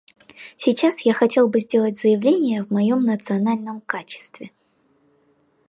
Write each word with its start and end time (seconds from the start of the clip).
Сейчас 0.57 1.01
я 1.01 1.13
хотел 1.13 1.47
бы 1.47 1.59
сделать 1.59 1.95
заявления 1.95 2.63
в 2.63 2.71
моем 2.71 3.03
национальном 3.03 3.81
качестве. 3.81 4.49